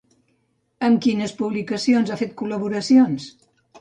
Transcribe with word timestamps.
Amb 0.87 1.03
quines 1.05 1.35
publicacions 1.41 2.09
ha 2.15 2.19
fet 2.23 2.33
col·laboracions? 2.41 3.29